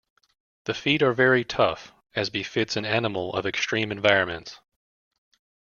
[0.65, 4.59] The feet are very tough, as befits an animal of extreme environments.